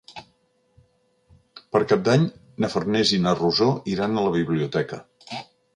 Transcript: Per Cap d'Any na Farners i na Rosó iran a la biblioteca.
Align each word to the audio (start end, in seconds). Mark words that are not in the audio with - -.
Per 1.75 1.83
Cap 1.91 2.07
d'Any 2.07 2.25
na 2.65 2.73
Farners 2.77 3.15
i 3.19 3.23
na 3.27 3.35
Rosó 3.43 3.69
iran 3.95 4.17
a 4.23 4.29
la 4.31 4.37
biblioteca. 4.39 5.03